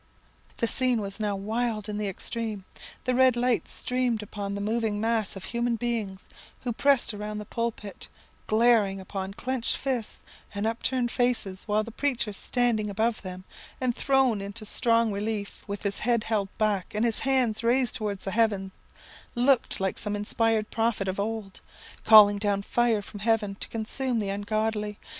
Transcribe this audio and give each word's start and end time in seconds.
"The 0.57 0.65
scene 0.65 0.99
was 0.99 1.19
now 1.19 1.35
wild 1.35 1.87
in 1.87 1.99
the 1.99 2.07
extreme: 2.07 2.65
the 3.03 3.13
red 3.13 3.35
light 3.35 3.67
streamed 3.67 4.23
upon 4.23 4.55
the 4.55 4.59
moving 4.59 4.99
mass 4.99 5.35
of 5.35 5.43
human 5.43 5.75
beings 5.75 6.25
who 6.61 6.73
pressed 6.73 7.13
around 7.13 7.37
the 7.37 7.45
pulpit, 7.45 8.07
glaring 8.47 8.99
upon 8.99 9.35
clenched 9.35 9.77
fists 9.77 10.19
and 10.55 10.65
upturned 10.65 11.11
faces, 11.11 11.65
while 11.65 11.83
the 11.83 11.91
preacher 11.91 12.33
standing 12.33 12.89
above 12.89 13.21
them, 13.21 13.43
and 13.79 13.95
thrown 13.95 14.41
into 14.41 14.65
strong 14.65 15.11
relief, 15.11 15.63
with 15.67 15.83
his 15.83 15.99
head 15.99 16.23
held 16.23 16.49
back 16.57 16.95
and 16.95 17.05
his 17.05 17.19
hands 17.19 17.63
raised 17.63 17.93
towards 17.93 18.25
heaven, 18.25 18.71
looked 19.35 19.79
like 19.79 19.99
some 19.99 20.15
inspired 20.15 20.71
prophet 20.71 21.07
of 21.07 21.19
old, 21.19 21.61
calling 22.05 22.39
down 22.39 22.63
fire 22.63 23.03
from 23.03 23.19
heaven 23.19 23.53
to 23.53 23.69
consume 23.69 24.17
the 24.17 24.29
ungodly. 24.29 24.97